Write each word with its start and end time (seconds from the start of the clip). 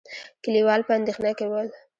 کليوال 0.43 0.81
په 0.87 0.91
اندېښنه 0.99 1.31
کې 1.37 1.45
ول. 1.51 1.67